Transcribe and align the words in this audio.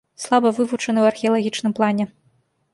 Слаба 0.21 0.51
вывучаны 0.59 0.99
ў 1.03 1.11
археалагічным 1.13 1.73
плане. 1.81 2.05